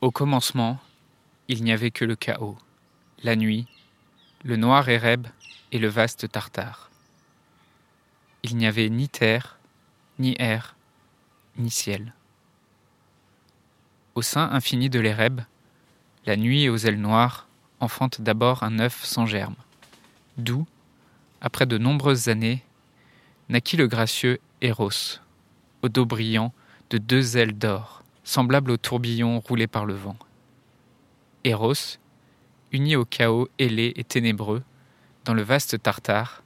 [0.00, 0.78] Au commencement,
[1.48, 2.56] il n'y avait que le chaos,
[3.24, 3.66] la nuit,
[4.44, 5.26] le noir Éreb
[5.72, 6.88] et le vaste Tartare.
[8.44, 9.58] Il n'y avait ni terre,
[10.20, 10.76] ni air,
[11.56, 12.12] ni ciel.
[14.14, 15.40] Au sein infini de l'Éreb,
[16.26, 17.48] la nuit aux ailes noires
[17.80, 19.56] enfante d'abord un œuf sans germe,
[20.36, 20.64] d'où,
[21.40, 22.62] après de nombreuses années,
[23.48, 25.18] naquit le gracieux Eros,
[25.82, 26.52] au dos brillant
[26.90, 30.16] de deux ailes d'or, semblables aux tourbillons roulés par le vent.
[31.44, 31.96] Eros,
[32.72, 34.62] uni au chaos ailé et ténébreux,
[35.24, 36.42] dans le vaste Tartare,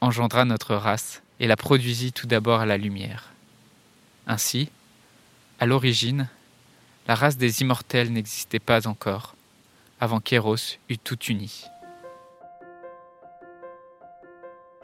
[0.00, 3.32] engendra notre race et la produisit tout d'abord à la lumière.
[4.26, 4.68] Ainsi,
[5.60, 6.28] à l'origine,
[7.06, 9.36] la race des immortels n'existait pas encore,
[10.00, 10.56] avant qu'Eros
[10.88, 11.66] eût tout uni.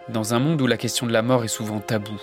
[0.09, 2.23] Dans un monde où la question de la mort est souvent taboue,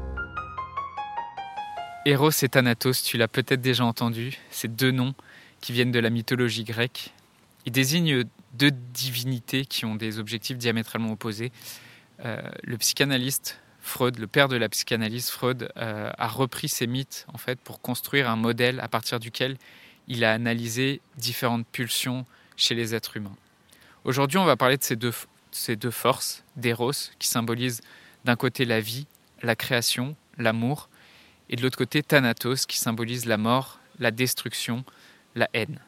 [2.05, 5.13] Eros et Thanatos, tu l'as peut-être déjà entendu, ces deux noms
[5.59, 7.13] qui viennent de la mythologie grecque.
[7.67, 11.51] Ils désignent deux divinités qui ont des objectifs diamétralement opposés.
[12.25, 17.25] Euh, le psychanalyste Freud, le père de la psychanalyse, Freud, euh, a repris ces mythes
[17.33, 19.57] en fait pour construire un modèle à partir duquel
[20.07, 22.25] il a analysé différentes pulsions
[22.57, 23.35] chez les êtres humains.
[24.05, 25.13] Aujourd'hui, on va parler de ces deux,
[25.51, 27.81] ces deux forces, d'Eros, qui symbolisent
[28.25, 29.05] d'un côté la vie,
[29.41, 30.89] la création, l'amour,
[31.51, 34.83] et de l'autre côté Thanatos, qui symbolise la mort, la destruction,
[35.35, 35.79] la haine.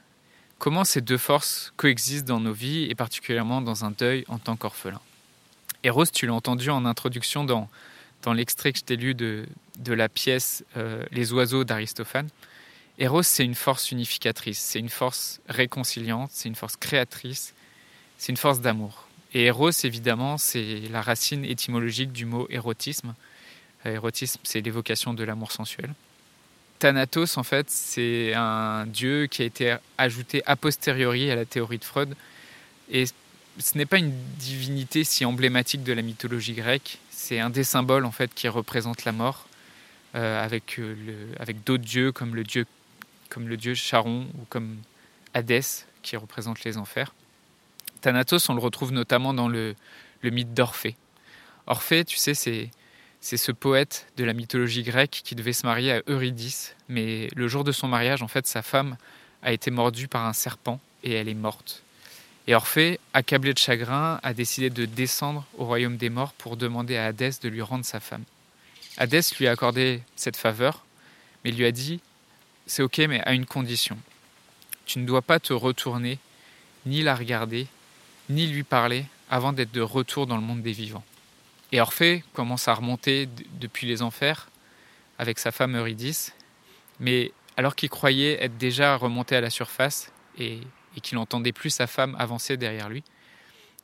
[0.59, 4.55] Comment ces deux forces coexistent dans nos vies, et particulièrement dans un deuil en tant
[4.55, 5.01] qu'orphelin?
[5.83, 7.69] Eros, tu l'as entendu en introduction dans,
[8.21, 9.45] dans l'extrait que je t'ai lu de,
[9.79, 12.29] de la pièce euh, Les oiseaux d'Aristophane.
[12.99, 17.53] Eros, c'est une force unificatrice, c'est une force réconciliante, c'est une force créatrice,
[18.17, 19.07] c'est une force d'amour.
[19.33, 23.15] Et Eros, évidemment, c'est la racine étymologique du mot érotisme.
[23.85, 25.93] Érotisme, c'est l'évocation de l'amour sensuel.
[26.79, 31.77] Thanatos, en fait, c'est un dieu qui a été ajouté a posteriori à la théorie
[31.77, 32.15] de Freud.
[32.91, 33.05] Et
[33.57, 36.99] ce n'est pas une divinité si emblématique de la mythologie grecque.
[37.09, 39.47] C'est un des symboles, en fait, qui représente la mort,
[40.15, 42.65] euh, avec, euh, avec d'autres dieux comme le dieu
[43.33, 44.77] comme le dieu Charon ou comme
[45.33, 47.15] Hadès qui représente les enfers.
[48.01, 49.75] Thanatos, on le retrouve notamment dans le,
[50.23, 50.95] mythe d'Orphée.
[51.65, 52.69] Orphée, tu sais, c'est,
[53.23, 57.47] c'est ce poète de la mythologie grecque qui devait se marier à Eurydice, mais le
[57.47, 58.97] jour de son mariage, en fait, sa femme
[59.43, 61.83] a été mordue par un serpent et elle est morte.
[62.47, 66.97] Et Orphée, accablé de chagrin, a décidé de descendre au royaume des morts pour demander
[66.97, 68.25] à Hadès de lui rendre sa femme.
[68.97, 70.83] Hadès lui a accordé cette faveur,
[71.45, 72.01] mais lui a dit
[72.67, 73.97] c'est ok, mais à une condition.
[74.85, 76.19] Tu ne dois pas te retourner,
[76.85, 77.67] ni la regarder,
[78.29, 81.05] ni lui parler avant d'être de retour dans le monde des vivants.
[81.73, 83.27] Et Orphée commence à remonter
[83.59, 84.47] depuis les enfers
[85.17, 86.35] avec sa femme Eurydice,
[86.99, 90.59] mais alors qu'il croyait être déjà remonté à la surface et,
[91.01, 93.03] qu'il n'entendait plus sa femme avancer derrière lui,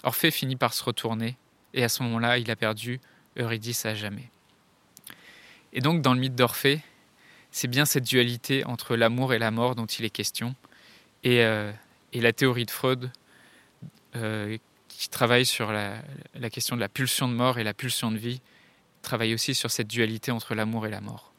[0.03, 1.35] Orphée finit par se retourner
[1.73, 3.01] et à ce moment-là, il a perdu
[3.39, 4.29] Eurydice à jamais.
[5.73, 6.81] Et donc, dans le mythe d'Orphée,
[7.49, 10.53] c'est bien cette dualité entre l'amour et la mort dont il est question.
[11.23, 11.72] Et, euh,
[12.13, 13.11] la théorie de Freud,
[14.16, 14.59] euh,
[14.99, 16.01] qui travaille sur la,
[16.51, 18.41] question de la pulsion de mort et la pulsion de vie,
[19.01, 21.31] travaille aussi sur cette dualité entre l'amour et la mort.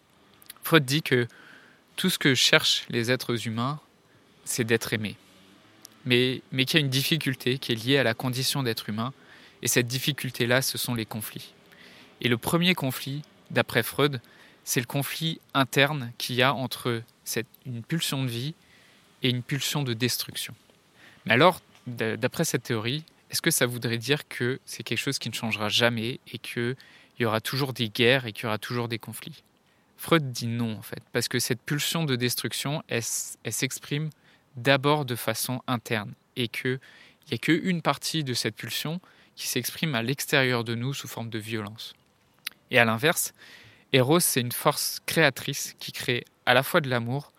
[0.62, 1.28] Freud dit que
[1.94, 3.78] tout ce que cherchent les êtres humains,
[4.46, 5.14] c'est d'être aimé.
[6.06, 9.12] Mais, mais qu'il y a une difficulté qui est liée à la condition d'être humain,
[9.60, 11.52] et cette difficulté-là, ce sont les conflits.
[12.22, 14.22] Et le premier conflit, d'après Freud,
[14.64, 18.54] c'est le conflit interne qu'il y a entre cette, une pulsion de vie
[19.22, 20.54] et une pulsion de destruction.
[21.26, 25.28] Mais alors, d'après cette théorie, est-ce que ça voudrait dire que c'est quelque chose qui
[25.28, 26.76] ne changera jamais et qu'il
[27.18, 29.42] y aura toujours des guerres et qu'il y aura toujours des conflits?
[29.96, 34.10] Freud dit non, en fait, parce que cette pulsion de destruction, elle, s'exprime
[34.56, 36.80] d'abord de façon interne et qu'il
[37.30, 39.00] n'y a qu'une partie de cette pulsion
[39.36, 41.94] qui s'exprime à l'extérieur de nous sous forme de violence.
[42.70, 43.34] Et à l'inverse,
[43.92, 47.32] Eros, c'est une force créatrice qui crée à la fois de l'amour,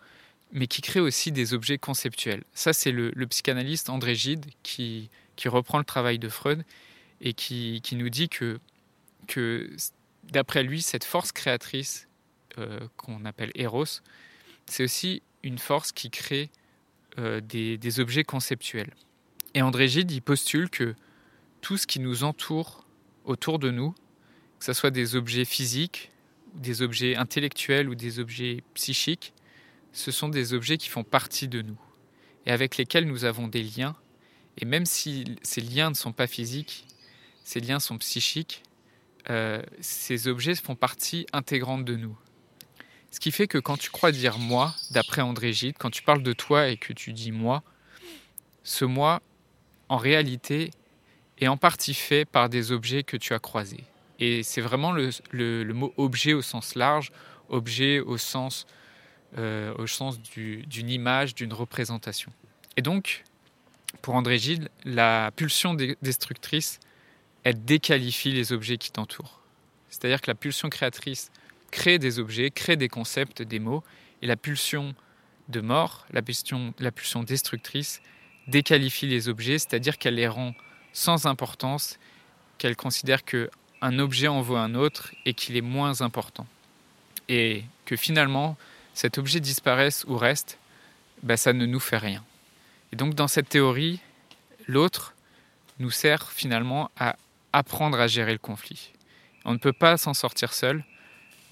[0.52, 2.44] mais qui crée aussi des objets conceptuels.
[2.54, 5.08] Ça, c'est le, psychanalyste André Gide qui,
[5.42, 6.64] qui, reprend le travail de Freud
[7.20, 8.58] et qui, nous dit que,
[10.24, 12.08] d'après lui, cette force créatrice
[12.58, 14.00] euh, qu'on appelle Eros,
[14.66, 16.50] c'est aussi une force qui crée
[17.18, 18.92] euh, des, objets conceptuels.
[19.54, 20.94] Et André Gide, postule que
[21.60, 22.86] tout ce qui nous entoure
[23.24, 23.92] autour de nous,
[24.58, 26.10] que ce soit des objets physiques,
[26.54, 29.32] des objets intellectuels ou des objets psychiques,
[29.92, 31.78] ce sont des objets qui font partie de nous
[32.46, 33.96] et avec lesquels nous avons des liens.
[34.58, 36.86] Et même si ces liens ne sont pas physiques,
[37.44, 38.62] ces liens sont psychiques,
[39.30, 42.16] euh, ces objets font partie intégrante de nous.
[43.10, 46.22] Ce qui fait que quand tu crois dire moi, d'après André Gide, quand tu parles
[46.22, 47.62] de toi et que tu dis moi,
[48.64, 49.20] ce moi,
[49.88, 50.70] en réalité,
[51.38, 53.84] est en partie fait par des objets que tu as croisés.
[54.18, 57.12] Et c'est vraiment le, mot objet au sens large,
[57.48, 58.66] objet au sens,
[59.36, 62.32] euh, au sens d'une image, d'une représentation.
[62.76, 63.24] Et donc,
[64.00, 66.80] pour André Gide, la pulsion destructrice,
[67.44, 69.40] elle déqualifie les objets qui t'entourent.
[69.90, 71.30] C'est-à-dire que la pulsion créatrice
[71.70, 73.84] crée des objets, crée des concepts, des mots,
[74.22, 74.94] et la pulsion
[75.48, 76.72] de mort, la pulsion,
[77.22, 78.00] destructrice,
[78.48, 80.54] déqualifie les objets, c'est-à-dire qu'elle les rend
[80.92, 81.98] sans importance,
[82.58, 83.50] qu'elle considère que
[83.80, 86.46] un objet en vaut un autre et qu'il est moins important.
[87.28, 88.56] Et que finalement,
[88.94, 90.58] cet objet disparaisse ou reste,
[91.22, 92.24] ben ça ne nous fait rien.
[92.92, 94.00] Et donc dans cette théorie,
[94.68, 95.14] l'autre
[95.78, 97.16] nous sert finalement à
[97.52, 98.92] apprendre à gérer le conflit.
[99.44, 100.84] On ne peut pas s'en sortir seul.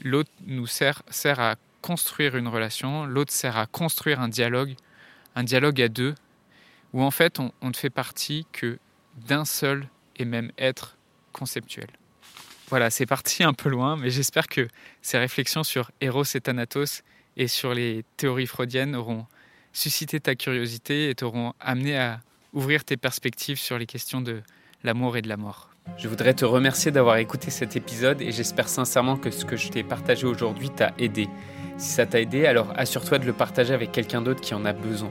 [0.03, 1.03] L'autre nous sert,
[1.39, 4.75] à construire une relation, l'autre sert à construire un dialogue,
[5.35, 6.15] un dialogue à deux,
[6.93, 8.79] où en fait on ne fait partie que
[9.17, 10.97] d'un seul et même être
[11.33, 11.89] conceptuel.
[12.69, 14.69] Voilà, c'est parti un peu loin, mais j'espère que
[15.03, 17.03] ces réflexions sur Eros et Thanatos
[17.37, 19.27] et sur les théories freudiennes auront
[19.73, 22.21] suscité ta curiosité et t'auront amené à
[22.53, 24.43] ouvrir tes perspectives sur les questions de
[24.83, 25.71] l'amour et de la mort.
[25.97, 29.69] Je voudrais te remercier d'avoir écouté cet épisode et j'espère sincèrement que ce que je
[29.69, 31.29] t'ai partagé aujourd'hui t'a aidé.
[31.79, 34.73] Si ça t'a aidé, alors assure-toi de le partager avec quelqu'un d'autre qui en a
[34.73, 35.11] besoin.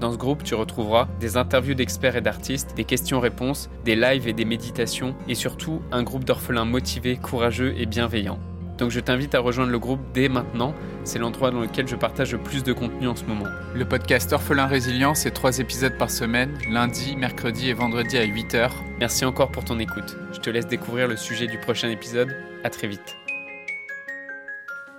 [0.00, 4.32] Dans ce groupe, tu retrouveras des interviews d'experts et d'artistes, des questions-réponses, des lives et
[4.32, 8.38] des méditations, et surtout un groupe d'orphelins motivés, courageux et bienveillants.
[8.78, 10.72] Donc je t'invite à rejoindre le groupe dès maintenant,
[11.02, 13.50] c'est l'endroit dans lequel je partage le plus de contenu en ce moment.
[13.74, 18.70] Le podcast Orphelin Résilient, c'est trois épisodes par semaine, lundi, mercredi et vendredi à 8h.
[19.00, 20.16] Merci encore pour ton écoute.
[20.32, 22.36] Je te laisse découvrir le sujet du prochain épisode.
[22.62, 23.16] À très vite.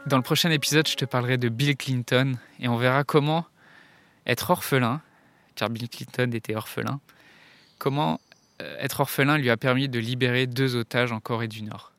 [0.07, 3.45] Dans le prochain épisode, je te parlerai de Bill Clinton et on verra comment
[4.25, 5.01] être orphelin,
[5.55, 6.99] car Bill Clinton était orphelin,
[7.77, 8.19] comment
[8.61, 11.91] euh, être orphelin lui a permis de libérer deux otages en Corée du Nord?